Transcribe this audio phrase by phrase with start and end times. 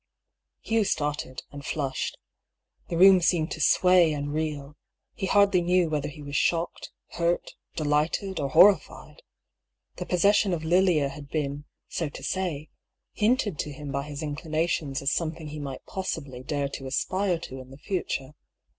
[0.61, 2.17] Hugh started, and flushed.
[2.89, 4.75] The room seemed to sway and reel;
[5.13, 9.21] he hardly knew whether he was shocked, hurt, delighted, or horrified.
[9.97, 12.69] The possession of Lilia had been, so to say,
[13.13, 17.59] hinted to him by his inclinations as something he might possibly dare to aspire to
[17.59, 18.33] in the future.